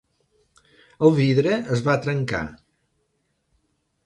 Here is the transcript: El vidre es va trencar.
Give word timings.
El 1.09 1.13
vidre 1.19 1.53
es 1.77 1.83
va 1.89 1.99
trencar. 2.07 2.41